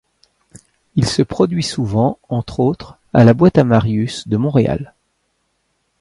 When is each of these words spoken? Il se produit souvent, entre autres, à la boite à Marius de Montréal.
Il 0.95 1.05
se 1.05 1.21
produit 1.21 1.61
souvent, 1.61 2.17
entre 2.27 2.59
autres, 2.59 2.97
à 3.13 3.23
la 3.23 3.35
boite 3.35 3.59
à 3.59 3.63
Marius 3.63 4.27
de 4.27 4.35
Montréal. 4.35 4.95